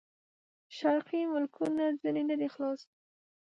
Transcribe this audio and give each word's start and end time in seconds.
شرقي 0.77 1.21
ملکونه 1.31 1.85
ځنې 2.01 2.23
نه 2.29 2.35
دي 2.39 2.47
خلاص. 2.53 2.81